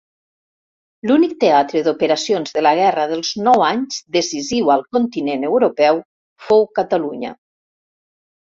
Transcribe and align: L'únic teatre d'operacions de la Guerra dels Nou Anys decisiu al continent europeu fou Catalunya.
L'únic 1.09 1.35
teatre 1.43 1.83
d'operacions 1.87 2.55
de 2.55 2.63
la 2.69 2.71
Guerra 2.79 3.03
dels 3.13 3.35
Nou 3.49 3.67
Anys 3.67 4.01
decisiu 4.17 4.73
al 4.79 4.83
continent 4.99 5.47
europeu 5.53 6.03
fou 6.49 6.69
Catalunya. 6.83 7.39